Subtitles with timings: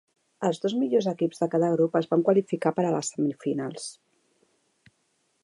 [0.47, 3.87] Els dos millors equips de cada grup es van qualificar per a les semifinals.